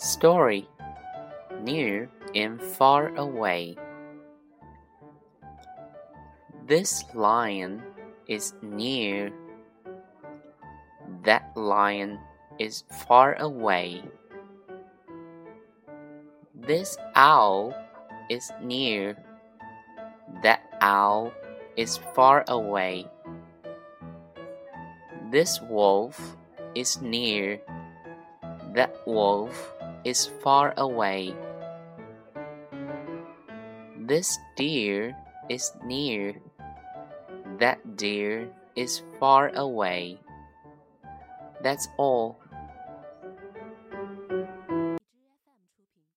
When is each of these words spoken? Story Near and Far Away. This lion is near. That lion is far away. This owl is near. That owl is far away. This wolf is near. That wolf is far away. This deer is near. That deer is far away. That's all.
Story 0.00 0.66
Near 1.60 2.08
and 2.34 2.58
Far 2.62 3.14
Away. 3.16 3.76
This 6.66 7.04
lion 7.12 7.82
is 8.26 8.54
near. 8.62 9.30
That 11.24 11.52
lion 11.54 12.18
is 12.58 12.84
far 13.06 13.34
away. 13.34 14.02
This 16.54 16.96
owl 17.14 17.74
is 18.30 18.50
near. 18.62 19.18
That 20.42 20.62
owl 20.80 21.30
is 21.76 21.98
far 22.14 22.46
away. 22.48 23.06
This 25.30 25.60
wolf 25.60 26.38
is 26.74 27.02
near. 27.02 27.60
That 28.72 28.96
wolf 29.06 29.74
is 30.04 30.26
far 30.42 30.74
away. 30.76 31.34
This 33.98 34.38
deer 34.56 35.16
is 35.48 35.72
near. 35.84 36.34
That 37.58 37.96
deer 37.96 38.50
is 38.76 39.02
far 39.18 39.50
away. 39.54 40.18
That's 41.62 41.88
all. 41.98 42.38